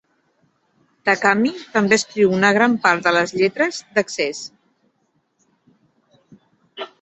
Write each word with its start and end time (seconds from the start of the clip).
Takami 1.09 1.51
també 1.75 1.99
escriu 2.01 2.33
una 2.37 2.49
gran 2.59 2.77
part 2.85 3.03
de 3.09 3.13
les 3.17 3.35
lletres 3.43 3.83
d'Access. 3.99 4.41